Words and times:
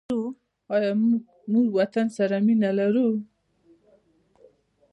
آیا 0.75 0.91
موږ 1.51 1.67
وطن 1.79 2.07
سره 2.17 2.35
مینه 2.45 2.71
لرو؟ 2.79 3.07